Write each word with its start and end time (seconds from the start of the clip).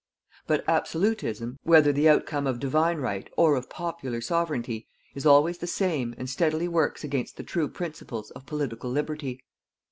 But 0.47 0.67
ABSOLUTISM, 0.67 1.59
whether 1.61 1.93
the 1.93 2.09
outcome 2.09 2.47
of 2.47 2.59
Divine 2.59 2.97
Right 2.97 3.29
or 3.37 3.53
of 3.55 3.69
popular 3.69 4.19
sovereignty, 4.19 4.87
is 5.13 5.27
always 5.27 5.59
the 5.59 5.67
same 5.67 6.15
and 6.17 6.27
steadily 6.27 6.67
works 6.67 7.03
against 7.03 7.37
the 7.37 7.43
true 7.43 7.67
principles 7.69 8.31
of 8.31 8.47
Political 8.47 8.89
Liberty. 8.89 9.43